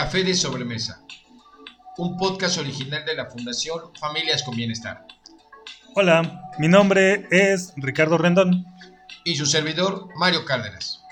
[0.00, 1.02] Café de Sobremesa,
[1.96, 5.04] un podcast original de la Fundación Familias con Bienestar.
[5.96, 8.64] Hola, mi nombre es Ricardo Rendón.
[9.24, 11.02] Y su servidor, Mario Cárdenas.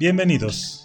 [0.00, 0.83] Bienvenidos.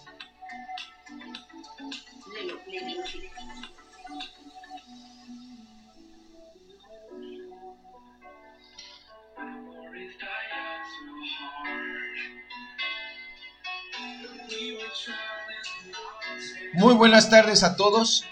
[17.10, 18.24] Buenas tardes a todos,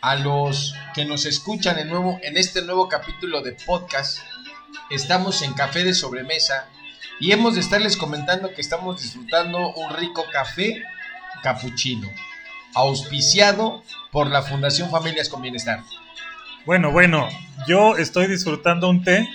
[0.00, 4.18] a los que nos escuchan en, nuevo, en este nuevo capítulo de podcast.
[4.90, 6.66] Estamos en Café de Sobremesa
[7.20, 10.82] y hemos de estarles comentando que estamos disfrutando un rico café
[11.44, 12.10] capuchino,
[12.74, 15.84] auspiciado por la Fundación Familias con Bienestar.
[16.66, 17.28] Bueno, bueno,
[17.68, 19.28] yo estoy disfrutando un té,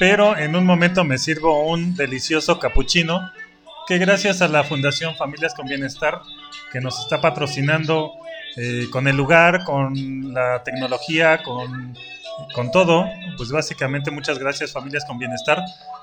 [0.00, 3.30] pero en un momento me sirvo un delicioso capuchino
[3.86, 6.20] que gracias a la Fundación Familias con Bienestar
[6.72, 8.12] que nos está patrocinando
[8.56, 11.96] eh, con el lugar, con la tecnología, con,
[12.54, 13.06] con, todo.
[13.36, 15.62] Pues básicamente muchas gracias familias con bienestar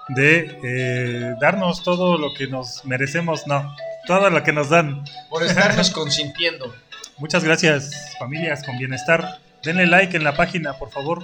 [0.09, 5.03] de eh, darnos todo lo que nos merecemos, no, todo lo que nos dan.
[5.29, 6.73] Por estarnos consintiendo.
[7.17, 9.39] Muchas gracias familias con bienestar.
[9.63, 11.23] Denle like en la página, por favor.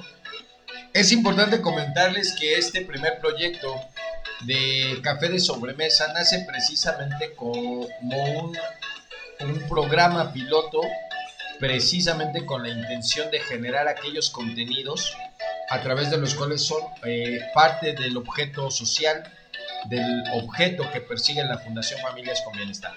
[0.94, 3.76] Es importante comentarles que este primer proyecto
[4.42, 8.58] de Café de Sobremesa nace precisamente como un
[9.42, 10.82] un programa piloto
[11.60, 15.16] precisamente con la intención de generar aquellos contenidos
[15.70, 19.24] a través de los cuales son eh, parte del objeto social,
[19.86, 22.94] del objeto que persigue la Fundación Familias con Bienestar.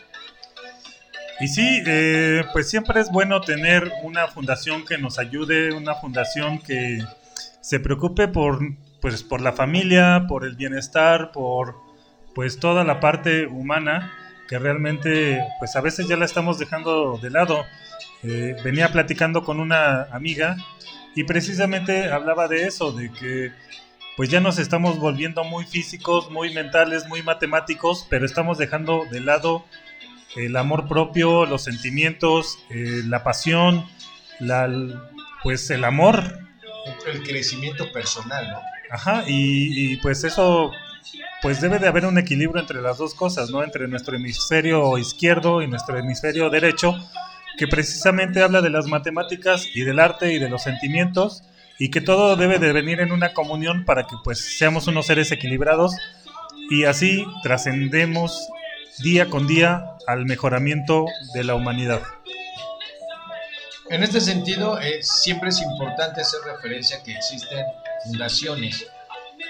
[1.40, 6.60] Y sí, eh, pues siempre es bueno tener una fundación que nos ayude, una fundación
[6.60, 7.04] que
[7.60, 8.60] se preocupe por,
[9.02, 11.76] pues, por la familia, por el bienestar, por
[12.34, 14.10] pues toda la parte humana
[14.48, 17.64] que realmente pues a veces ya la estamos dejando de lado.
[18.22, 20.56] Eh, venía platicando con una amiga
[21.14, 23.52] y precisamente hablaba de eso, de que
[24.16, 29.20] pues ya nos estamos volviendo muy físicos, muy mentales, muy matemáticos, pero estamos dejando de
[29.20, 29.64] lado
[30.36, 33.84] el amor propio, los sentimientos, eh, la pasión,
[34.38, 34.70] la,
[35.42, 36.38] pues el amor.
[37.06, 38.60] El crecimiento personal, ¿no?
[38.92, 40.70] Ajá, y, y pues eso
[41.40, 43.64] pues debe de haber un equilibrio entre las dos cosas, ¿no?
[43.64, 46.94] Entre nuestro hemisferio izquierdo y nuestro hemisferio derecho,
[47.58, 51.42] que precisamente habla de las matemáticas y del arte y de los sentimientos
[51.78, 55.32] y que todo debe de venir en una comunión para que pues seamos unos seres
[55.32, 55.96] equilibrados
[56.70, 58.48] y así trascendemos
[59.02, 62.02] día con día al mejoramiento de la humanidad.
[63.90, 67.66] En este sentido, eh, siempre es importante hacer referencia que existen
[68.04, 68.86] fundaciones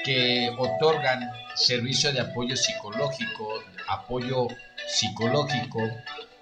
[0.04, 4.48] que otorgan servicio de apoyo psicológico, apoyo
[4.88, 5.80] psicológico.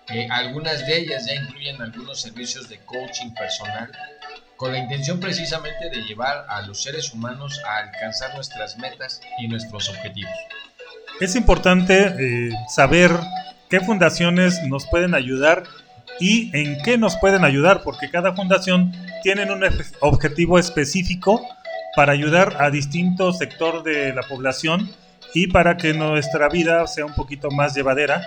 [0.09, 3.91] Eh, algunas de ellas ya incluyen algunos servicios de coaching personal
[4.57, 9.49] con la intención precisamente de llevar a los seres humanos a alcanzar nuestras metas y
[9.49, 10.33] nuestros objetivos.
[11.21, 13.11] Es importante eh, saber
[13.69, 15.65] qué fundaciones nos pueden ayudar
[16.19, 18.93] y en qué nos pueden ayudar, porque cada fundación
[19.23, 19.65] tiene un
[20.01, 21.43] objetivo específico
[21.97, 24.91] para ayudar a distintos sector de la población
[25.35, 28.23] y para que nuestra vida sea un poquito más llevadera.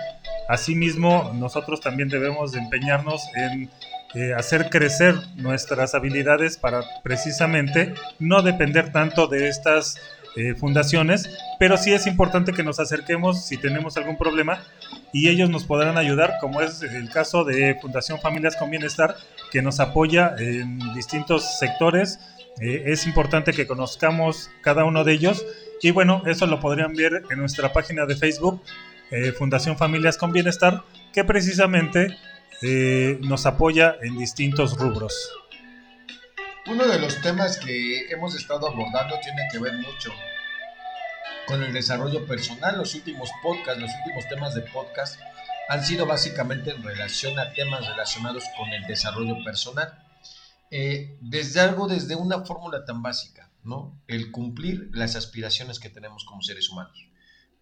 [0.48, 3.70] Asimismo, nosotros también debemos empeñarnos en
[4.14, 9.98] eh, hacer crecer nuestras habilidades para precisamente no depender tanto de estas
[10.36, 14.62] eh, fundaciones, pero sí es importante que nos acerquemos si tenemos algún problema
[15.12, 19.16] y ellos nos podrán ayudar, como es el caso de Fundación Familias con Bienestar,
[19.50, 22.18] que nos apoya en distintos sectores
[22.60, 25.44] eh, es importante que conozcamos cada uno de ellos
[25.82, 28.62] y bueno, eso lo podrían ver en nuestra página de Facebook,
[29.10, 32.16] eh, Fundación Familias con Bienestar, que precisamente
[32.62, 35.14] eh, nos apoya en distintos rubros.
[36.66, 40.12] Uno de los temas que hemos estado abordando tiene que ver mucho
[41.46, 42.78] con el desarrollo personal.
[42.78, 45.20] Los últimos podcasts, los últimos temas de podcast
[45.68, 50.03] han sido básicamente en relación a temas relacionados con el desarrollo personal.
[50.76, 53.96] Eh, desde algo, desde una fórmula tan básica, ¿no?
[54.08, 57.08] El cumplir las aspiraciones que tenemos como seres humanos.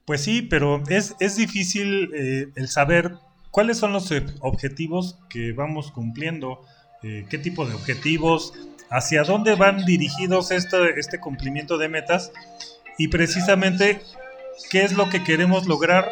[0.06, 3.16] Pues sí, pero es, es difícil eh, el saber
[3.50, 4.10] cuáles son los
[4.40, 6.64] objetivos que vamos cumpliendo,
[7.02, 8.54] eh, qué tipo de objetivos,
[8.88, 12.32] hacia dónde van dirigidos este, este cumplimiento de metas
[12.96, 14.00] y precisamente
[14.70, 16.08] qué es lo que queremos lograr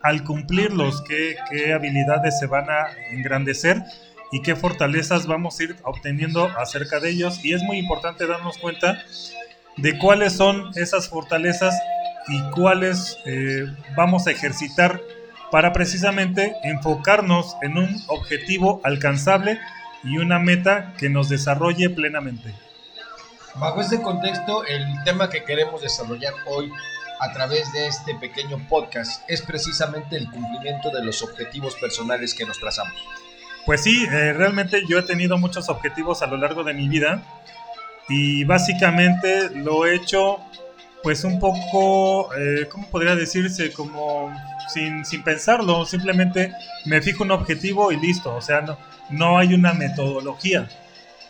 [0.00, 3.82] al cumplirlos, qué, qué habilidades se van a engrandecer
[4.32, 7.44] y qué fortalezas vamos a ir obteniendo acerca de ellos.
[7.44, 9.02] Y es muy importante darnos cuenta
[9.76, 11.78] de cuáles son esas fortalezas
[12.28, 13.64] y cuáles eh,
[13.96, 15.00] vamos a ejercitar
[15.50, 19.58] para precisamente enfocarnos en un objetivo alcanzable
[20.04, 22.54] y una meta que nos desarrolle plenamente.
[23.56, 26.70] Bajo este contexto, el tema que queremos desarrollar hoy
[27.18, 32.46] a través de este pequeño podcast es precisamente el cumplimiento de los objetivos personales que
[32.46, 32.94] nos trazamos.
[33.66, 37.22] Pues sí, eh, realmente yo he tenido muchos objetivos a lo largo de mi vida
[38.08, 40.38] y básicamente lo he hecho
[41.02, 43.72] pues un poco, eh, ¿cómo podría decirse?
[43.72, 44.32] Como
[44.68, 46.52] sin, sin pensarlo, simplemente
[46.84, 48.76] me fijo un objetivo y listo, o sea, no,
[49.10, 50.68] no hay una metodología.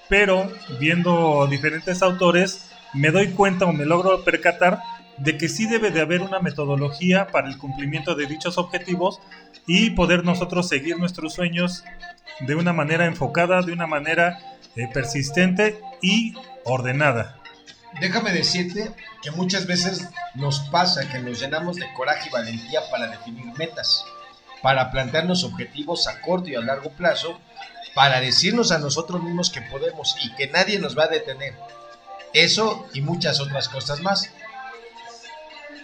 [0.08, 0.50] Pero
[0.80, 4.80] viendo diferentes autores, me doy cuenta o me logro percatar
[5.20, 9.20] de que sí debe de haber una metodología para el cumplimiento de dichos objetivos
[9.66, 11.84] y poder nosotros seguir nuestros sueños
[12.40, 14.38] de una manera enfocada, de una manera
[14.76, 16.34] eh, persistente y
[16.64, 17.40] ordenada.
[18.00, 23.08] Déjame decirte que muchas veces nos pasa que nos llenamos de coraje y valentía para
[23.08, 24.04] definir metas,
[24.62, 27.40] para plantearnos objetivos a corto y a largo plazo,
[27.94, 31.54] para decirnos a nosotros mismos que podemos y que nadie nos va a detener.
[32.32, 34.32] Eso y muchas otras cosas más.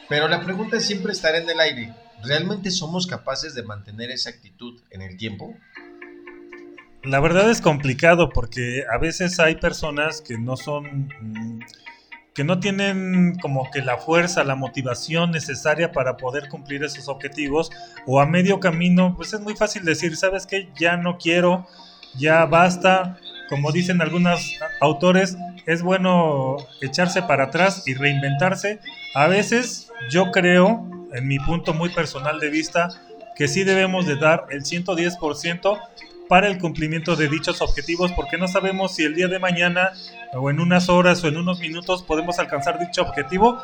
[0.09, 1.95] Pero la pregunta siempre estará en el aire.
[2.23, 5.55] ¿Realmente somos capaces de mantener esa actitud en el tiempo?
[7.03, 11.61] La verdad es complicado porque a veces hay personas que no son mm,
[12.37, 17.71] que no tienen como que la fuerza, la motivación necesaria para poder cumplir esos objetivos
[18.07, 20.69] o a medio camino, pues es muy fácil decir, ¿sabes qué?
[20.79, 21.67] Ya no quiero,
[22.19, 23.19] ya basta.
[23.49, 28.81] Como dicen algunos autores, es bueno echarse para atrás y reinventarse.
[29.15, 32.89] A veces yo creo, en mi punto muy personal de vista,
[33.35, 35.79] que sí debemos de dar el 110%
[36.29, 39.93] para el cumplimiento de dichos objetivos porque no sabemos si el día de mañana
[40.35, 43.63] o en unas horas o en unos minutos podemos alcanzar dicho objetivo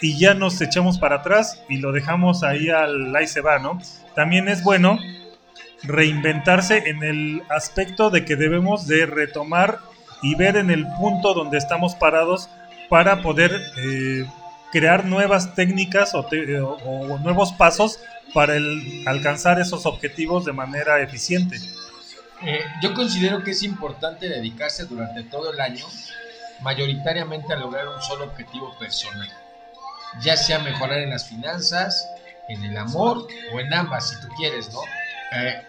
[0.00, 3.78] y ya nos echamos para atrás y lo dejamos ahí al ahí se va, ¿no?
[4.14, 4.98] También es bueno
[5.84, 9.78] reinventarse en el aspecto de que debemos de retomar
[10.22, 12.48] y ver en el punto donde estamos parados
[12.88, 14.24] para poder eh,
[14.70, 17.98] crear nuevas técnicas o, o nuevos pasos
[18.32, 18.54] para
[19.06, 21.58] alcanzar esos objetivos de manera eficiente.
[22.44, 25.86] Eh, yo considero que es importante dedicarse durante todo el año
[26.60, 29.28] mayoritariamente a lograr un solo objetivo personal,
[30.20, 32.08] ya sea mejorar en las finanzas,
[32.48, 34.80] en el amor o en ambas, si tú quieres, ¿no?
[35.38, 35.62] Eh,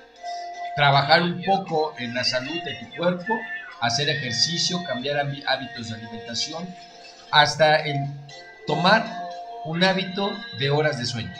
[0.75, 3.33] trabajar un poco en la salud de tu cuerpo,
[3.83, 6.67] hacer ejercicio, cambiar hábitos de alimentación,
[7.31, 7.97] hasta el
[8.65, 9.05] tomar
[9.65, 11.33] un hábito de horas de sueño.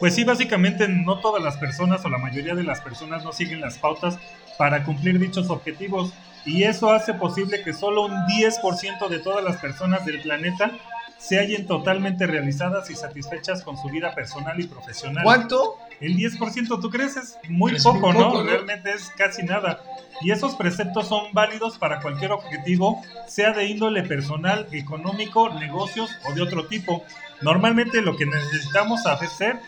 [0.00, 3.60] Pues sí, básicamente no todas las personas o la mayoría de las personas no siguen
[3.60, 4.18] las pautas
[4.56, 6.12] para cumplir dichos objetivos
[6.46, 10.70] y eso hace posible que solo un 10% de todas las personas del planeta
[11.18, 15.24] se hallen totalmente realizadas y satisfechas con su vida personal y profesional.
[15.24, 15.76] ¿Cuánto?
[16.00, 17.16] El 10%, ¿tú crees?
[17.16, 18.42] Es muy poco, ¿no?
[18.42, 19.80] Realmente es casi nada.
[20.20, 26.34] Y esos preceptos son válidos para cualquier objetivo, sea de índole personal, económico, negocios o
[26.34, 27.04] de otro tipo.
[27.40, 29.58] Normalmente lo que necesitamos hacer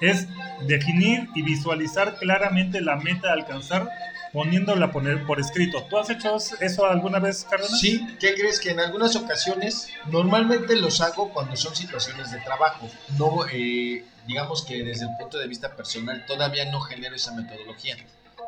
[0.00, 0.28] es
[0.66, 3.88] definir y visualizar claramente la meta a alcanzar
[4.36, 5.82] poniéndola poner por escrito.
[5.88, 7.80] ¿Tú has hecho eso alguna vez, Cárdenas?
[7.80, 8.60] Sí, ¿qué crees?
[8.60, 12.86] Que en algunas ocasiones, normalmente los hago cuando son situaciones de trabajo.
[13.16, 17.96] No, eh, digamos que desde el punto de vista personal todavía no genero esa metodología,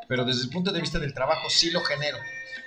[0.06, 2.18] pero desde el punto de vista del trabajo sí lo genero.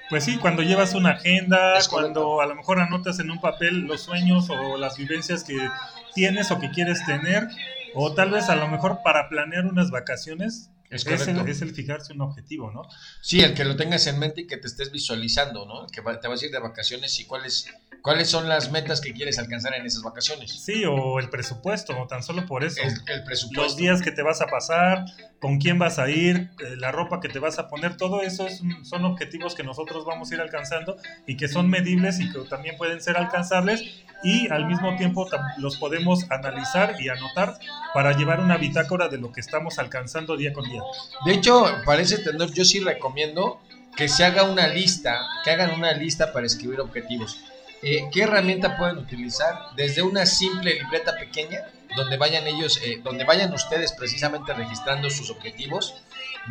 [0.09, 4.01] Pues sí, cuando llevas una agenda, cuando a lo mejor anotas en un papel los
[4.01, 5.69] sueños o las vivencias que
[6.15, 7.47] tienes o que quieres tener,
[7.93, 12.71] o tal vez a lo mejor para planear unas vacaciones, es, el, fijarse un objetivo,
[12.71, 12.83] ¿no?
[13.21, 15.87] Sí, el que lo tengas en mente y que te estés visualizando, ¿no?
[15.87, 17.67] Que te vas a ir de vacaciones y cuáles
[18.01, 20.51] cuáles son las metas que quieres alcanzar en esas vacaciones.
[20.51, 22.81] Sí, o el presupuesto, o tan solo por eso.
[23.07, 23.63] El, presupuesto.
[23.63, 25.05] Los días que te vas a pasar,
[25.39, 28.47] con quién vas a ir, eh, la ropa que te vas a poner, todo eso
[28.83, 32.77] son objetivos que nosotros vamos a ir alcanzando y que son medibles y que también
[32.77, 37.57] pueden ser alcanzables y al mismo tiempo los podemos analizar y anotar
[37.93, 40.81] para llevar una bitácora de lo que estamos alcanzando día con día.
[41.25, 43.59] De hecho, parece tener, yo sí recomiendo
[43.95, 47.39] que se haga una lista, que hagan una lista para escribir objetivos.
[47.83, 49.55] Eh, ¿Qué herramienta pueden utilizar?
[49.75, 51.59] Desde una simple libreta pequeña,
[51.95, 55.95] donde vayan ellos, eh, donde vayan ustedes precisamente registrando sus objetivos.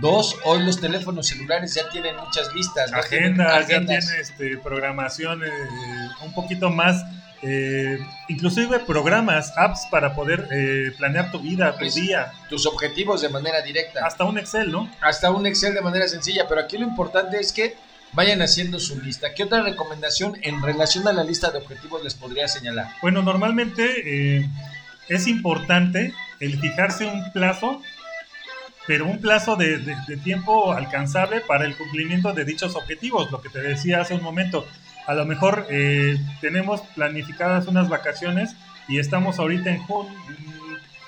[0.00, 2.92] Dos, hoy los teléfonos celulares ya tienen muchas listas.
[2.92, 5.50] Agendas, ya tienen este, programación eh,
[6.24, 7.04] un poquito más
[7.42, 12.32] eh, inclusive programas, apps para poder eh, planear tu vida, tu pues, día.
[12.48, 14.06] Tus objetivos de manera directa.
[14.06, 14.90] Hasta un Excel, ¿no?
[15.00, 17.76] Hasta un Excel de manera sencilla, pero aquí lo importante es que
[18.12, 19.34] vayan haciendo su lista.
[19.34, 22.88] ¿Qué otra recomendación en relación a la lista de objetivos les podría señalar?
[23.02, 24.48] Bueno, normalmente eh,
[25.08, 27.80] es importante el fijarse un plazo
[28.86, 29.78] pero un plazo de,
[30.24, 34.66] tiempo alcanzable para el cumplimiento de dichos objetivos, lo que te decía hace un momento.
[35.06, 38.54] A lo mejor eh, tenemos planificadas unas vacaciones
[38.88, 40.12] y estamos ahorita en julio,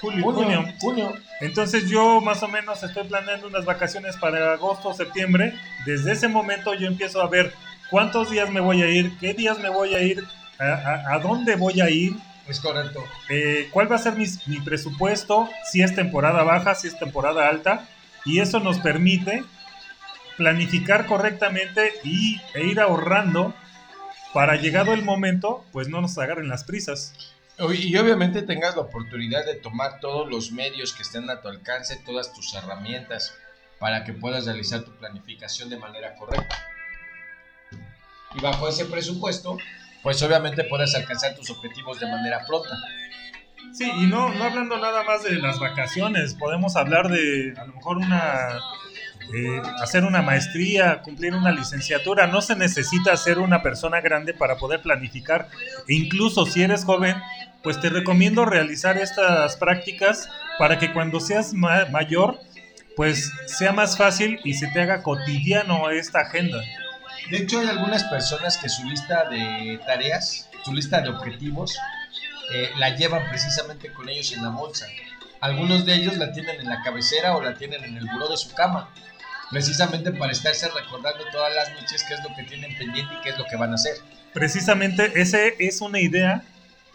[0.00, 1.12] junio, junio.
[1.40, 5.54] Entonces yo más o menos estoy planeando unas vacaciones para agosto, septiembre.
[5.86, 7.52] Desde ese momento yo empiezo a ver
[7.90, 10.24] cuántos días me voy a ir, qué días me voy a ir,
[10.58, 12.14] a, dónde voy a ir.
[12.48, 13.04] Es correcto.
[13.28, 15.48] Eh, ¿Cuál va a ser mi, mi presupuesto?
[15.70, 17.86] Si es temporada baja, si es temporada alta.
[18.24, 19.44] Y eso nos permite
[20.36, 23.54] planificar correctamente y, e ir ahorrando
[24.32, 27.34] para llegado el momento, pues no nos agarren las prisas.
[27.58, 32.00] Y obviamente tengas la oportunidad de tomar todos los medios que estén a tu alcance,
[32.04, 33.34] todas tus herramientas,
[33.78, 36.56] para que puedas realizar tu planificación de manera correcta.
[38.34, 39.58] Y bajo ese presupuesto,
[40.02, 42.70] pues obviamente puedes alcanzar tus objetivos de manera pronta.
[43.72, 47.74] Sí, y no, no hablando nada más de las vacaciones, podemos hablar de a lo
[47.74, 48.60] mejor una
[49.34, 52.26] eh, hacer una maestría, cumplir una licenciatura.
[52.26, 55.48] No se necesita ser una persona grande para poder planificar.
[55.88, 57.16] E incluso si eres joven,
[57.62, 60.28] pues te recomiendo realizar estas prácticas
[60.58, 62.40] para que cuando seas mayor,
[62.94, 66.58] pues sea más fácil y se te haga cotidiano esta agenda.
[67.30, 71.74] De hecho, hay algunas personas que su lista de tareas, su lista de objetivos,
[72.50, 74.86] eh, la llevan precisamente con ellos en la bolsa.
[75.40, 78.36] Algunos de ellos la tienen en la cabecera o la tienen en el buró de
[78.36, 78.88] su cama,
[79.50, 83.30] precisamente para estarse recordando todas las noches qué es lo que tienen pendiente y qué
[83.30, 83.96] es lo que van a hacer.
[84.32, 86.42] Precisamente, ese es una idea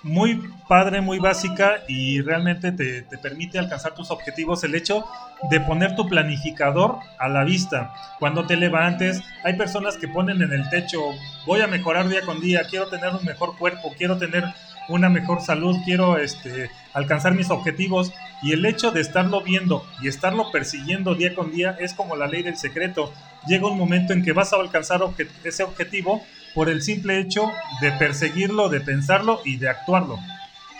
[0.04, 4.64] muy padre, muy básica y realmente te, permite alcanzar tus objetivos.
[4.64, 5.06] El hecho
[5.50, 9.22] de poner tu planificador a la vista cuando te levantes.
[9.44, 11.02] Hay personas que ponen en el techo,
[11.46, 14.46] voy a mejorar día con día, quiero tener un mejor cuerpo, quiero tener
[14.88, 18.12] una mejor salud, quiero este, alcanzar mis objetivos.
[18.42, 22.28] Y el hecho de estarlo viendo y estarlo persiguiendo día con día es como la
[22.28, 23.12] ley del secreto.
[23.48, 25.02] Llega un momento en que vas a alcanzar
[25.44, 27.52] ese objetivo por el simple hecho
[27.82, 30.20] de perseguirlo, de pensarlo y de actuarlo.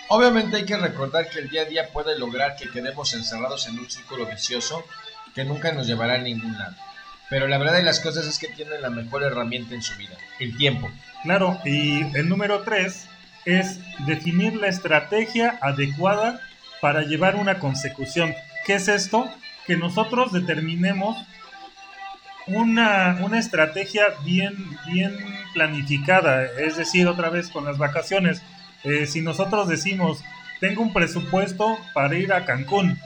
[0.10, 3.78] Obviamente hay que recordar que el día a día puede lograr que quedemos encerrados en
[3.80, 4.84] un círculo vicioso
[5.36, 6.76] que nunca nos llevará a ningún lado.
[7.30, 10.16] Pero la verdad de las cosas es que tienen la mejor herramienta en su vida,
[10.40, 10.90] el tiempo.
[11.24, 13.06] Claro, y el número tres
[13.48, 16.42] es definir la estrategia adecuada
[16.82, 18.36] para llevar una consecución.
[18.66, 19.28] ¿Qué es esto?
[19.66, 21.18] Que nosotros determinemos
[22.48, 24.56] una, una estrategia bien,
[24.92, 25.18] bien
[25.54, 28.42] planificada, es decir, otra vez con las vacaciones.
[28.84, 30.22] Eh, si nosotros decimos,
[30.60, 33.00] tengo un presupuesto para ir a Cancún,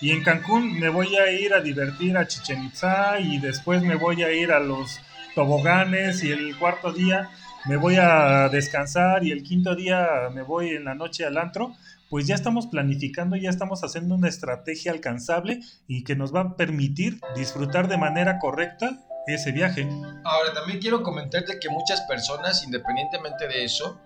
[0.00, 3.94] y en Cancún me voy a ir a divertir a Chichen Itza y después me
[3.94, 5.00] voy a ir a los
[5.34, 7.30] toboganes y el cuarto día
[7.66, 11.74] me voy a descansar y el quinto día me voy en la noche al antro,
[12.10, 16.56] pues ya estamos planificando, ya estamos haciendo una estrategia alcanzable y que nos va a
[16.56, 19.88] permitir disfrutar de manera correcta ese viaje.
[20.24, 24.00] Ahora, también quiero comentarte que muchas personas, independientemente de eso,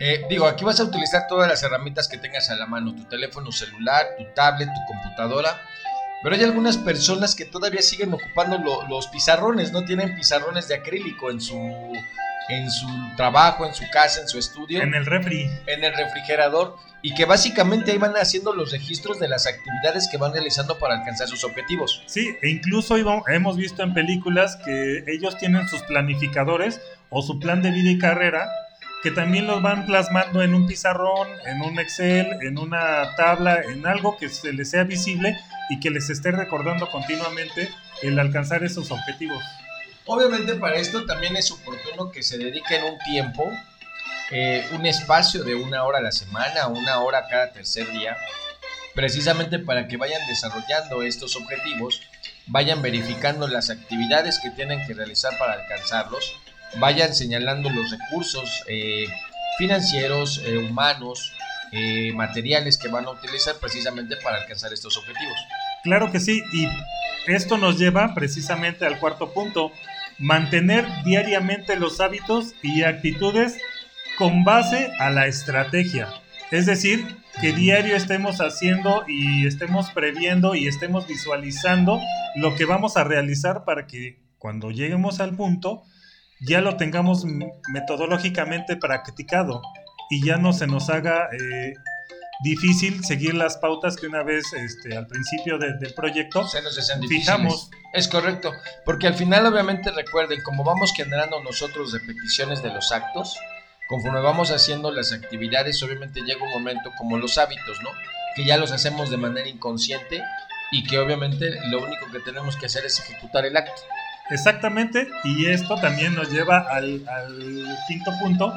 [0.00, 3.04] eh, digo, aquí vas a utilizar todas las herramientas que tengas a la mano, tu
[3.04, 5.60] teléfono celular, tu tablet, tu computadora,
[6.22, 11.30] pero hay algunas personas que todavía siguen ocupando los pizarrones, no tienen pizarrones de acrílico
[11.30, 11.56] en su
[12.48, 12.86] en su
[13.16, 14.82] trabajo, en su casa, en su estudio.
[14.82, 15.48] En el refri.
[15.66, 16.76] En el refrigerador.
[17.02, 20.94] Y que básicamente ahí van haciendo los registros de las actividades que van realizando para
[20.94, 22.02] alcanzar sus objetivos.
[22.06, 22.96] Sí, e incluso
[23.28, 27.98] hemos visto en películas que ellos tienen sus planificadores o su plan de vida y
[27.98, 28.48] carrera
[29.04, 33.86] que también los van plasmando en un pizarrón, en un Excel, en una tabla, en
[33.86, 35.36] algo que se les sea visible
[35.68, 37.68] y que les esté recordando continuamente
[38.02, 39.44] el alcanzar esos objetivos.
[40.06, 43.50] Obviamente para esto también es oportuno que se dediquen un tiempo,
[44.30, 48.16] eh, un espacio de una hora a la semana, una hora cada tercer día,
[48.94, 52.02] precisamente para que vayan desarrollando estos objetivos,
[52.46, 56.34] vayan verificando las actividades que tienen que realizar para alcanzarlos,
[56.78, 59.06] vayan señalando los recursos eh,
[59.58, 61.32] financieros, eh, humanos,
[62.14, 65.34] materiales que van a utilizar precisamente para alcanzar estos objetivos.
[65.82, 66.68] Claro que sí, y
[67.26, 69.72] esto nos lleva precisamente al cuarto punto,
[70.18, 73.58] mantener diariamente los hábitos y actitudes
[74.18, 76.08] con base a la estrategia.
[76.50, 77.04] Es decir,
[77.40, 82.00] que diario estemos haciendo y estemos previendo y estemos visualizando
[82.36, 85.82] lo que vamos a realizar para que cuando lleguemos al punto
[86.40, 87.24] ya lo tengamos
[87.72, 89.62] metodológicamente practicado
[90.10, 91.74] y ya no se nos haga eh,
[92.44, 97.70] difícil seguir las pautas que una vez este, al principio del proyecto Se nos fijamos.
[97.92, 98.52] Es correcto,
[98.84, 103.36] porque al final obviamente recuerden, como vamos generando nosotros repeticiones de los actos,
[103.88, 107.90] conforme vamos haciendo las actividades, obviamente llega un momento como los hábitos, ¿no?
[108.36, 110.20] Que ya los hacemos de manera inconsciente
[110.70, 113.80] y que obviamente lo único que tenemos que hacer es ejecutar el acto.
[114.30, 118.52] Exactamente, y esto también nos lleva al, al quinto punto,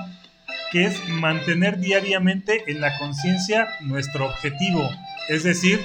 [0.71, 4.89] que es mantener diariamente en la conciencia nuestro objetivo.
[5.29, 5.79] Es decir,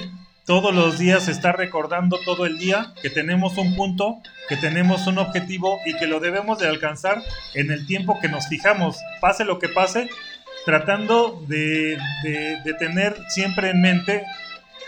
[0.45, 5.17] todos los días estar recordando todo el día que tenemos un punto, que tenemos un
[5.17, 7.21] objetivo y que lo debemos de alcanzar
[7.53, 10.09] en el tiempo que nos fijamos, pase lo que pase,
[10.65, 14.25] tratando de, de, de tener siempre en mente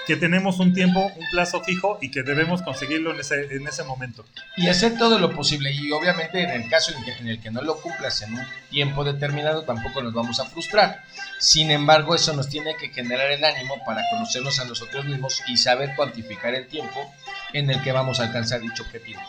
[0.06, 3.84] que tenemos un tiempo, un plazo fijo y que debemos conseguirlo en ese, en ese
[3.84, 4.26] momento.
[4.56, 5.72] Y hacer todo lo posible.
[5.72, 8.46] Y obviamente en el caso en, que, en el que no lo cumplas en un
[8.70, 11.04] tiempo determinado, tampoco nos vamos a frustrar.
[11.40, 15.58] Sin embargo, eso nos tiene que generar el ánimo para conocernos a nosotros mismos y
[15.58, 17.14] saber cuantificar el tiempo
[17.54, 19.22] en el que vamos a alcanzar dicho objetivo.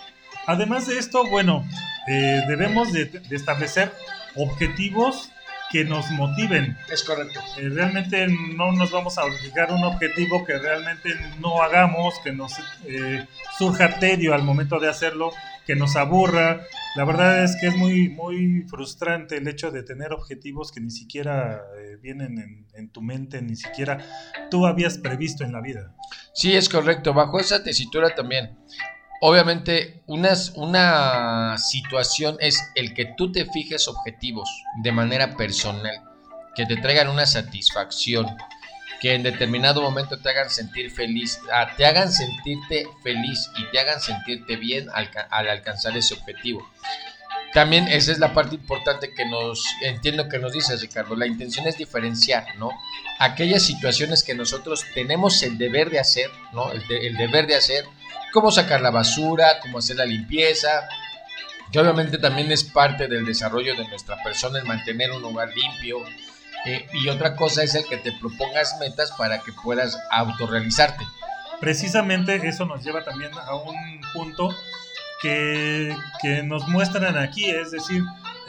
[0.47, 1.66] Además de esto, bueno,
[2.09, 3.92] eh, debemos de, de establecer
[4.37, 5.30] objetivos
[5.70, 6.76] que nos motiven.
[6.90, 7.40] Es correcto.
[7.58, 12.32] Eh, realmente no nos vamos a obligar a un objetivo que realmente no hagamos, que
[12.32, 12.52] nos
[12.87, 13.26] eh,
[13.58, 15.32] surja tedio al momento de hacerlo,
[15.66, 16.62] que nos aburra.
[16.94, 20.90] La verdad es que es muy, muy frustrante el hecho de tener objetivos que ni
[20.90, 23.99] siquiera eh, vienen en, en, tu mente, ni siquiera
[24.50, 25.94] tú habías previsto en la vida.
[26.32, 27.12] Sí, es correcto.
[27.12, 28.56] Bajo esa tesitura también.
[29.20, 34.49] Obviamente, una, una situación es el que tú te fijes objetivos
[34.82, 36.02] de manera personal,
[36.54, 38.26] que te traigan una satisfacción,
[39.00, 43.78] que en determinado momento te hagan sentir feliz, ah, te hagan sentirte feliz y te
[43.78, 46.66] hagan sentirte bien al, al, alcanzar ese objetivo.
[47.52, 51.66] También esa es la parte importante que nos, entiendo que nos dices Ricardo, la intención
[51.66, 52.70] es diferenciar, ¿no?
[53.18, 56.70] Aquellas situaciones que nosotros tenemos el deber de hacer, ¿no?
[56.70, 57.87] El, el deber de hacer,
[58.37, 60.87] cómo sacar la basura, cómo hacer la limpieza,
[61.72, 66.05] que obviamente también es parte del desarrollo de nuestra persona, el mantener un hogar limpio.
[66.66, 71.03] Eh, y otra cosa es el que te propongas metas para que puedas autorrealizarte.
[71.62, 74.55] Precisamente eso nos lleva también a un punto
[75.22, 78.03] que, que nos muestran aquí, es decir,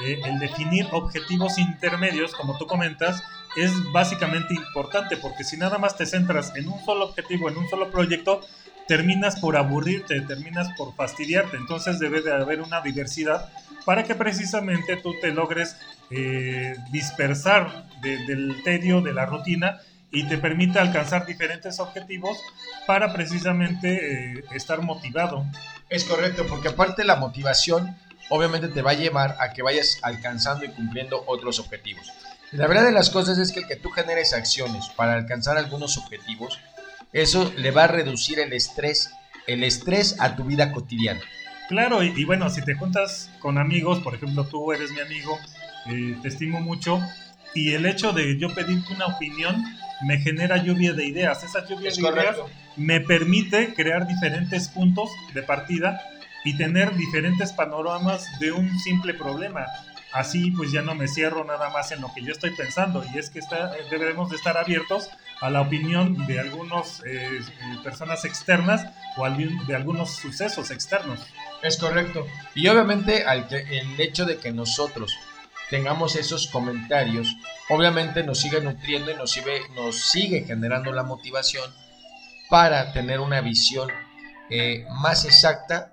[0.03, 3.23] eh, el definir objetivos intermedios, como tú comentas,
[3.55, 7.69] es básicamente importante porque si nada más te centras en un solo objetivo, en un
[7.69, 8.41] solo proyecto,
[8.87, 11.57] terminas por aburrirte, terminas por fastidiarte.
[11.57, 13.49] Entonces debe de haber una diversidad
[13.85, 15.77] para que precisamente tú te logres
[16.09, 19.79] eh, dispersar de, del tedio, de la rutina
[20.11, 22.37] y te permita alcanzar diferentes objetivos
[22.85, 25.45] para precisamente eh, estar motivado.
[25.89, 27.95] Es correcto, porque aparte la motivación
[28.29, 32.11] obviamente te va a llevar a que vayas alcanzando y cumpliendo otros objetivos.
[32.51, 35.97] La verdad de las cosas es que el que tú generes acciones para alcanzar algunos
[35.97, 36.59] objetivos,
[37.13, 39.11] eso le va a reducir el estrés,
[39.47, 41.21] el estrés a tu vida cotidiana.
[41.69, 45.37] Claro, y, y bueno, si te juntas con amigos, por ejemplo, tú eres mi amigo,
[45.87, 47.01] eh, te estimo mucho,
[47.53, 49.63] y el hecho de yo pedirte una opinión
[50.05, 51.43] me genera lluvia de ideas.
[51.43, 52.37] Esa lluvia Es de ideas
[52.75, 55.99] me permite crear diferentes puntos de partida
[56.43, 59.65] y tener diferentes panoramas de un simple problema.
[60.17, 63.19] Así pues ya no me cierro nada más en lo que yo estoy pensando y
[63.19, 67.39] es que está, debemos de estar abiertos a la opinión de algunas eh,
[67.83, 68.83] personas externas
[69.15, 71.19] o de algunos sucesos externos.
[71.61, 72.25] Es correcto.
[72.55, 75.13] Y obviamente al el hecho de que nosotros
[75.69, 77.27] tengamos esos comentarios,
[77.69, 81.71] obviamente nos sigue nutriendo y nos sigue, nos sigue generando la motivación
[82.49, 83.91] para tener una visión
[84.49, 85.91] eh, más exacta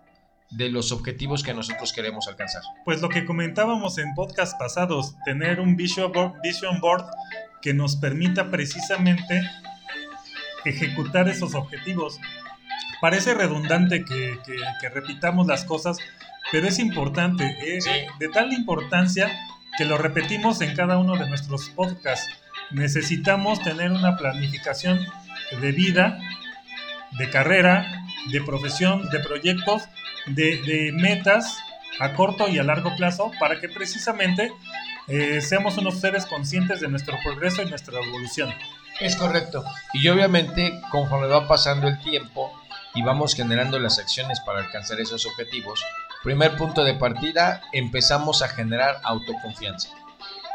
[0.56, 2.62] de los objetivos que nosotros queremos alcanzar.
[2.84, 7.04] Pues lo que comentábamos en podcast pasados, tener un vision board, vision board
[7.60, 9.42] que nos permita precisamente
[10.64, 12.18] ejecutar esos objetivos.
[13.00, 15.98] Parece redundante que, que- que repitamos las cosas,
[16.52, 17.90] pero es importante, eh, Sí.
[18.18, 19.30] de tal importancia
[19.76, 22.28] que lo repetimos en cada uno de nuestros podcasts.
[22.70, 25.00] Necesitamos tener una planificación
[25.60, 26.18] de vida,
[27.18, 29.85] de carrera, de profesión, de proyectos,
[30.27, 31.59] de, de metas
[32.00, 34.53] a corto y a largo plazo para que precisamente
[35.07, 38.53] eh, seamos unos seres conscientes de nuestro progreso y nuestra evolución.
[39.00, 39.64] Es correcto.
[39.92, 42.53] Y obviamente, conforme va pasando el tiempo
[42.94, 45.85] y vamos generando las acciones para alcanzar esos objetivos,
[46.22, 49.90] primer punto de partida, empezamos a generar autoconfianza.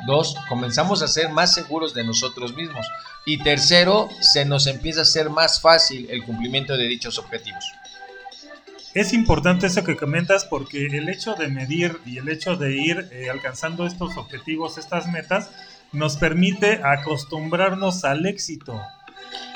[0.06, 2.86] Dos, comenzamos a ser más seguros de nosotros mismos.
[3.26, 7.64] Y tercero, se nos empieza a hacer más fácil el cumplimiento de dichos objetivos.
[8.94, 13.10] Es importante eso que comentas porque el hecho de medir y el hecho de ir
[13.12, 15.52] eh, alcanzando estos objetivos, estas metas,
[15.92, 18.82] nos permite acostumbrarnos al éxito.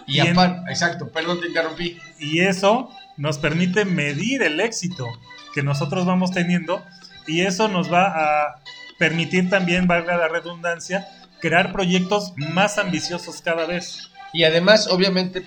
[0.06, 1.98] Y aparte, exacto, perdón, te interrumpí.
[2.20, 5.08] Y eso nos permite medir el éxito
[5.54, 6.84] que nosotros vamos teniendo
[7.28, 8.60] y eso nos va a
[8.98, 11.08] permitir también, valga la redundancia,
[11.40, 14.10] crear proyectos más ambiciosos cada vez.
[14.32, 15.46] Y además, obviamente,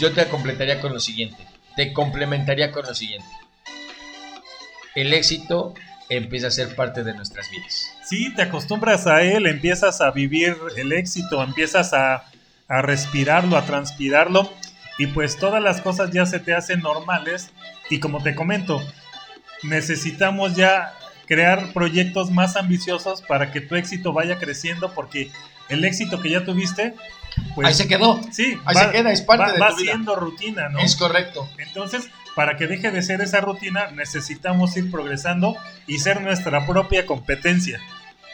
[0.00, 3.28] yo te completaría con lo siguiente, te complementaría con lo siguiente.
[4.94, 5.74] El éxito
[6.08, 7.96] empieza a ser parte de nuestras vidas.
[8.04, 12.24] Sí, te acostumbras a él, empiezas a vivir el éxito, empiezas a,
[12.68, 14.50] a respirarlo, a transpirarlo
[14.98, 17.50] y pues todas las cosas ya se te hacen normales
[17.88, 18.82] y como te comento,
[19.62, 20.92] necesitamos ya
[21.28, 25.30] crear proyectos más ambiciosos para que tu éxito vaya creciendo porque
[25.68, 26.94] el éxito que ya tuviste
[27.54, 28.20] pues ahí se quedó.
[28.32, 29.92] Sí, ahí se queda, es parte va, de va tu vida.
[29.92, 30.80] siendo rutina, ¿no?
[30.80, 31.48] Es correcto.
[31.58, 37.06] Entonces, para que deje de ser esa rutina, necesitamos ir progresando y ser nuestra propia
[37.06, 37.80] competencia.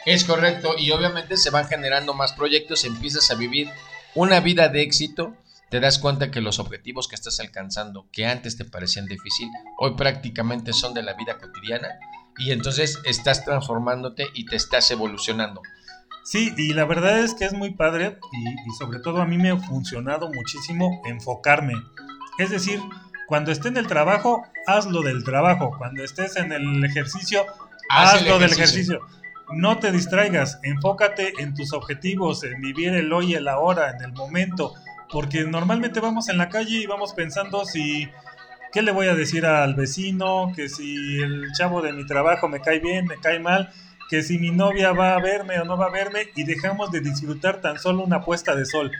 [0.05, 3.69] Es correcto, y obviamente se van generando más proyectos, empiezas a vivir
[4.13, 5.35] una vida de éxito,
[5.69, 9.95] te das cuenta que los objetivos que estás alcanzando, que antes te parecían difícil, hoy
[9.95, 11.97] prácticamente son de la vida cotidiana,
[12.37, 15.61] y entonces estás transformándote y te estás evolucionando.
[16.23, 19.37] Sí, y la verdad es que es muy padre y, y, sobre todo a mí
[19.37, 21.75] me ha funcionado muchísimo enfocarme.
[22.39, 22.81] Es decir,
[23.27, 25.75] cuando esté en el trabajo, hazlo del trabajo.
[25.77, 27.45] Cuando estés en el ejercicio,
[27.89, 28.95] Haz el hazlo del ejercicio.
[28.95, 29.25] ejercicio.
[29.53, 34.13] No te distraigas, enfócate en tus objetivos, en vivir el hoy, el ahora, en el
[34.13, 34.73] momento.
[35.11, 38.09] Porque normalmente vamos en la calle y vamos pensando si...
[38.75, 40.51] ¿Qué le voy a decir al vecino?
[40.53, 43.71] Que si el chavo de mi trabajo me cae bien, me cae mal
[44.09, 46.99] que si mi novia va a verme o no va a verme y dejamos de
[46.99, 48.91] disfrutar tan solo una puesta de sol.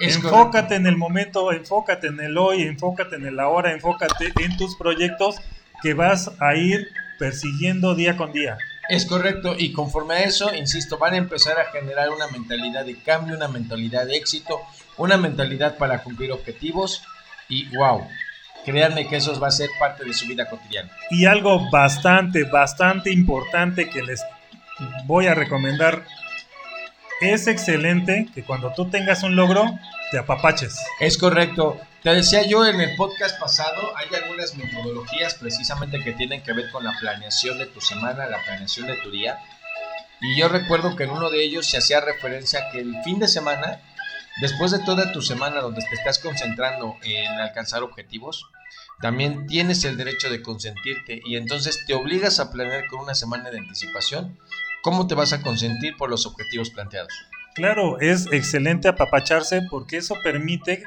[0.00, 0.74] Es enfócate correcto.
[0.76, 5.36] en el momento, enfócate en el hoy, enfócate en el ahora, enfócate en tus proyectos
[5.82, 6.88] que vas a ir
[7.18, 8.56] persiguiendo día con día.
[8.88, 12.96] Es correcto, y conforme a eso, insisto, van a empezar a generar una mentalidad de
[13.02, 14.62] cambio, una mentalidad de éxito,
[14.96, 17.02] una mentalidad para cumplir objetivos,
[17.50, 18.06] y wow,
[18.64, 20.90] créanme que eso va a ser parte de su vida cotidiana.
[21.10, 24.22] Y algo bastante, bastante importante que les
[25.04, 26.04] voy a recomendar.
[27.20, 29.64] Es excelente que cuando tú tengas un logro,
[30.10, 30.78] te apapaches.
[31.00, 31.80] Es correcto.
[32.02, 36.70] Te decía yo en el podcast pasado, hay algunas metodologías precisamente que tienen que ver
[36.70, 39.38] con la planeación de tu semana, la planeación de tu día.
[40.20, 43.18] Y yo recuerdo que en uno de ellos se hacía referencia a que el fin
[43.18, 43.80] de semana,
[44.40, 48.46] después de toda tu semana donde te estás concentrando en alcanzar objetivos,
[49.00, 53.50] también tienes el derecho de consentirte y entonces te obligas a planear con una semana
[53.50, 54.38] de anticipación
[54.82, 57.12] cómo te vas a consentir por los objetivos planteados.
[57.54, 60.82] Claro, es excelente apapacharse porque eso permite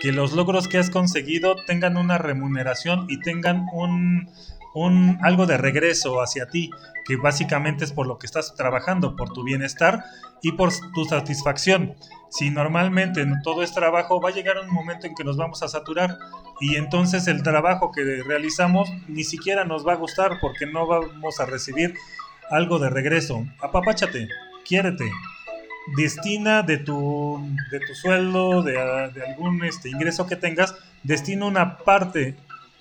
[0.00, 4.28] que los logros que has conseguido tengan una remuneración y tengan un,
[4.74, 6.70] un algo de regreso hacia ti,
[7.04, 10.04] que básicamente es por lo que estás trabajando, por tu bienestar
[10.42, 11.94] y por tu satisfacción.
[12.30, 15.68] Si normalmente todo es trabajo, va a llegar un momento en que nos vamos a
[15.68, 16.18] saturar
[16.60, 21.40] y entonces el trabajo que realizamos ni siquiera nos va a gustar porque no vamos
[21.40, 21.94] a recibir
[22.50, 23.44] algo de regreso.
[23.60, 24.28] Apapáchate,
[24.64, 25.10] quiérete,
[25.96, 31.78] destina de tu, de tu sueldo, de, de algún este, ingreso que tengas, destina una
[31.78, 32.36] parte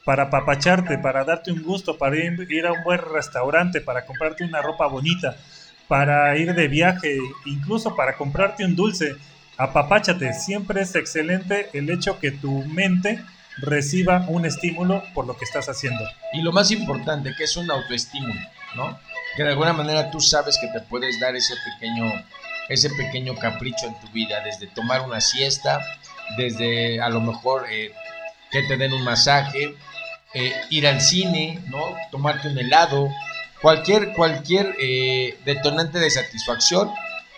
[0.09, 4.43] para apapacharte, para darte un gusto, para ir, ir, a un buen restaurante, para comprarte
[4.43, 5.37] una ropa bonita,
[5.87, 9.17] para ir de viaje, incluso para comprarte un dulce.
[9.55, 13.23] Apapáchate, siempre es excelente el hecho que tu mente
[13.57, 16.03] reciba un estímulo por lo que estás haciendo.
[16.33, 18.41] Y lo más importante, que es un autoestímulo,
[18.75, 18.99] ¿no?
[19.37, 22.11] Que de alguna manera tú sabes que te puedes dar ese pequeño,
[22.67, 25.79] ese pequeño capricho en tu vida, desde tomar una siesta,
[26.35, 27.91] desde a lo mejor eh,
[28.49, 29.75] que te den un masaje,
[30.33, 31.95] eh, ir al cine, ¿no?
[32.11, 33.09] Tomarte un helado,
[33.61, 36.91] cualquier, cualquier eh, detonante de satisfacción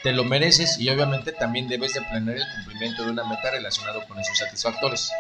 [0.04, 4.04] te lo mereces y obviamente también debes de planear el cumplimiento de una meta relacionado
[4.08, 5.12] con esos satisfactores.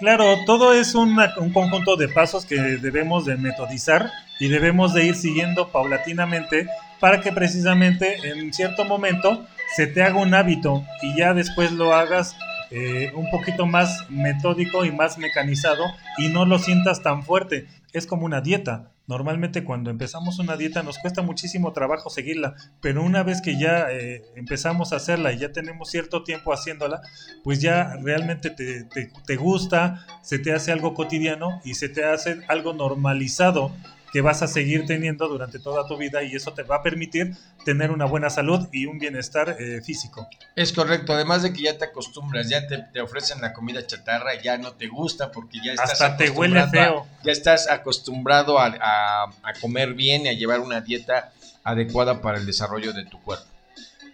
[0.00, 5.04] Claro, todo es una, un conjunto de pasos que debemos de metodizar y debemos de
[5.06, 6.68] ir siguiendo paulatinamente
[7.00, 11.94] para que precisamente en cierto momento se te haga un hábito y ya después lo
[11.94, 12.36] hagas
[12.70, 15.84] eh, un poquito más metódico y más mecanizado
[16.18, 17.66] y no lo sientas tan fuerte.
[17.92, 18.92] Es como una dieta.
[19.06, 23.90] Normalmente cuando empezamos una dieta nos cuesta muchísimo trabajo seguirla, pero una vez que ya
[23.90, 27.00] eh, empezamos a hacerla y ya tenemos cierto tiempo haciéndola,
[27.42, 32.04] pues ya realmente te, te, te gusta, se te hace algo cotidiano y se te
[32.04, 33.72] hace algo normalizado
[34.12, 37.36] que vas a seguir teniendo durante toda tu vida y eso te va a permitir
[37.64, 40.28] tener una buena salud y un bienestar eh, físico.
[40.56, 44.34] Es correcto, además de que ya te acostumbras, ya te, te, ofrecen la comida chatarra
[44.34, 47.00] y ya no te gusta porque ya estás Hasta te huele feo.
[47.00, 51.32] A, ya estás acostumbrado a, a, a comer bien y a llevar una dieta
[51.64, 53.46] adecuada para el desarrollo de tu cuerpo.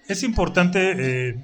[0.09, 1.37] Es importante eh,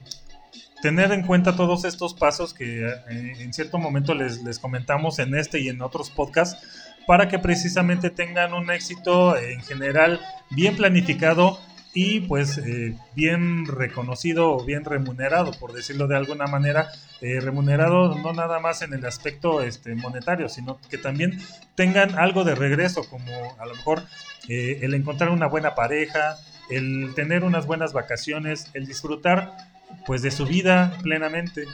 [0.82, 5.34] tener en cuenta todos estos pasos que eh, en cierto momento les, les comentamos en
[5.34, 6.66] este y en otros podcasts
[7.06, 11.58] para que precisamente tengan un éxito en general bien planificado
[11.92, 16.88] y pues eh, bien reconocido o bien remunerado, por decirlo de alguna manera,
[17.20, 21.40] eh, remunerado no nada más en el aspecto este, monetario, sino que también
[21.74, 24.04] tengan algo de regreso, como a lo mejor
[24.48, 26.36] eh, el encontrar una buena pareja,
[26.70, 29.56] el tener unas buenas vacaciones, el disfrutar
[30.06, 31.64] pues de su vida plenamente.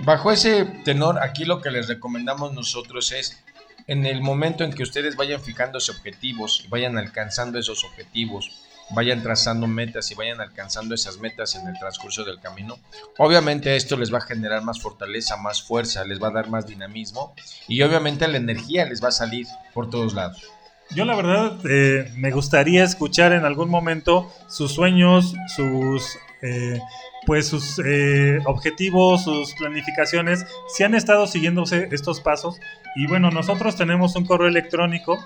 [0.00, 3.42] Bajo ese tenor, aquí lo que les recomendamos nosotros es
[3.86, 8.50] en el momento en que ustedes vayan fijándose objetivos y vayan alcanzando esos objetivos,
[8.90, 12.78] vayan trazando metas y vayan alcanzando esas metas en el transcurso del camino.
[13.18, 16.66] Obviamente esto les va a generar más fortaleza, más fuerza, les va a dar más
[16.66, 17.34] dinamismo
[17.68, 20.42] y obviamente la energía les va a salir por todos lados.
[20.90, 26.80] Yo la verdad eh, me gustaría escuchar en algún momento sus sueños, sus eh,
[27.26, 32.58] pues sus eh, objetivos, sus planificaciones, si han estado siguiéndose estos pasos.
[32.94, 35.18] Y bueno, nosotros tenemos un correo electrónico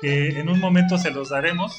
[0.00, 1.72] que en un momento se los daremos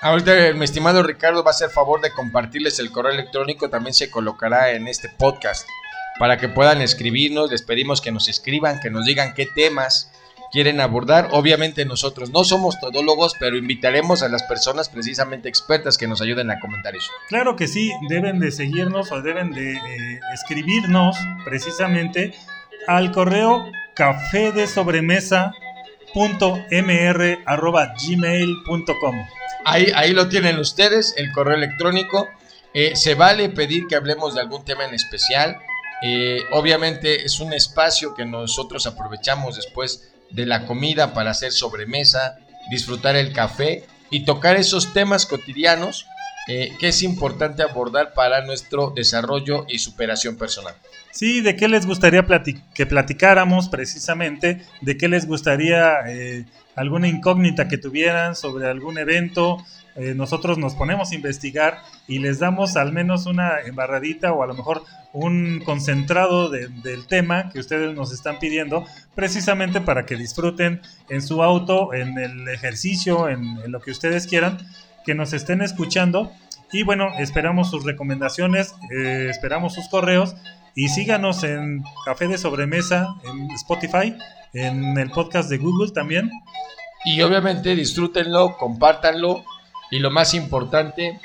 [0.00, 4.10] Ahorita mi estimado Ricardo va a hacer favor de compartirles el correo electrónico, también se
[4.12, 5.66] colocará en este podcast
[6.20, 10.12] para que puedan escribirnos, les pedimos que nos escriban, que nos digan qué temas
[10.50, 11.28] quieren abordar.
[11.32, 16.50] Obviamente nosotros no somos todólogos, pero invitaremos a las personas precisamente expertas que nos ayuden
[16.50, 17.10] a comentar eso.
[17.28, 22.34] Claro que sí, deben de seguirnos o deben de eh, escribirnos precisamente
[22.86, 25.52] al correo café de sobremesa
[28.06, 29.14] gmail.com
[29.64, 32.28] Ahí, ahí lo tienen ustedes, el correo electrónico.
[32.72, 35.58] Eh, se vale pedir que hablemos de algún tema en especial.
[36.02, 42.36] Eh, obviamente es un espacio que nosotros aprovechamos después de la comida para hacer sobremesa,
[42.70, 46.06] disfrutar el café y tocar esos temas cotidianos
[46.48, 50.74] eh, que es importante abordar para nuestro desarrollo y superación personal.
[51.10, 52.24] Sí, ¿de qué les gustaría
[52.74, 54.62] que platicáramos precisamente?
[54.80, 55.96] ¿De qué les gustaría
[56.78, 59.58] alguna incógnita que tuvieran sobre algún evento,
[59.98, 64.46] eh, nosotros nos ponemos a investigar y les damos al menos una embarradita o a
[64.46, 68.84] lo mejor un concentrado del tema que ustedes nos están pidiendo,
[69.16, 74.58] precisamente para que disfruten en su auto, en el ejercicio, en, lo que ustedes quieran,
[75.04, 76.30] que nos estén escuchando.
[76.70, 80.36] Y bueno, esperamos sus recomendaciones, eh, esperamos sus correos
[80.76, 84.14] y síganos en Café de Sobremesa, en Spotify,
[84.52, 86.30] en el podcast de Google también.
[87.04, 89.42] Y obviamente disfrútenlo, compártanlo
[89.90, 91.20] y lo más importante,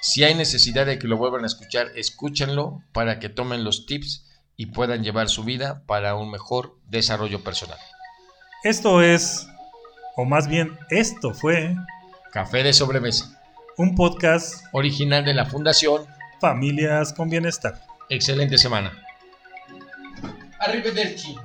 [0.00, 4.26] si hay necesidad de que lo vuelvan a escuchar, escúchenlo para que tomen los tips
[4.56, 7.78] y puedan llevar su vida para un mejor desarrollo personal.
[8.64, 9.46] Esto es,
[10.16, 11.74] o más bien esto fue,
[12.32, 13.40] Café de Sobremesa,
[13.76, 16.06] un podcast original de la Fundación
[16.40, 17.80] Familias con Bienestar.
[18.08, 18.92] Excelente semana.
[20.58, 21.36] Arrivederci.